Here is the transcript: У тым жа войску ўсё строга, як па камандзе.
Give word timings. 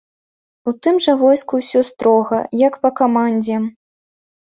У 0.71 0.73
тым 0.85 0.95
жа 1.09 1.15
войску 1.21 1.61
ўсё 1.61 1.79
строга, 1.91 2.43
як 2.67 2.83
па 2.87 2.95
камандзе. 3.01 3.65